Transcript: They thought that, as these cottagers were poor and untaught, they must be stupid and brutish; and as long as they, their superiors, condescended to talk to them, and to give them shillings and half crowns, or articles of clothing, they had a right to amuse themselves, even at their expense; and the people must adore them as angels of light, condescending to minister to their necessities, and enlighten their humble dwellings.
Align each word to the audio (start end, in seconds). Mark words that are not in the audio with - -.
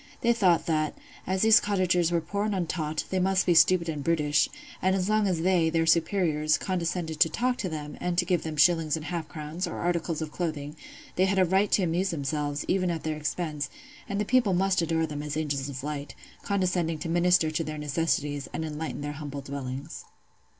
They 0.21 0.33
thought 0.33 0.65
that, 0.65 0.97
as 1.27 1.43
these 1.43 1.59
cottagers 1.59 2.11
were 2.11 2.21
poor 2.21 2.45
and 2.45 2.55
untaught, 2.55 3.03
they 3.11 3.19
must 3.19 3.45
be 3.45 3.53
stupid 3.53 3.87
and 3.87 4.03
brutish; 4.03 4.49
and 4.81 4.95
as 4.95 5.07
long 5.09 5.27
as 5.27 5.43
they, 5.43 5.69
their 5.69 5.85
superiors, 5.85 6.57
condescended 6.57 7.19
to 7.19 7.29
talk 7.29 7.55
to 7.57 7.69
them, 7.69 7.99
and 8.01 8.17
to 8.17 8.25
give 8.25 8.41
them 8.41 8.57
shillings 8.57 8.95
and 8.95 9.05
half 9.05 9.27
crowns, 9.29 9.67
or 9.67 9.77
articles 9.77 10.19
of 10.19 10.31
clothing, 10.31 10.75
they 11.17 11.25
had 11.25 11.37
a 11.37 11.45
right 11.45 11.71
to 11.73 11.83
amuse 11.83 12.09
themselves, 12.09 12.65
even 12.67 12.89
at 12.89 13.03
their 13.03 13.15
expense; 13.15 13.69
and 14.09 14.19
the 14.19 14.25
people 14.25 14.55
must 14.55 14.81
adore 14.81 15.05
them 15.05 15.21
as 15.21 15.37
angels 15.37 15.69
of 15.69 15.83
light, 15.83 16.15
condescending 16.41 16.97
to 16.97 17.07
minister 17.07 17.51
to 17.51 17.63
their 17.63 17.77
necessities, 17.77 18.47
and 18.53 18.65
enlighten 18.65 19.01
their 19.01 19.11
humble 19.11 19.41
dwellings. 19.41 20.05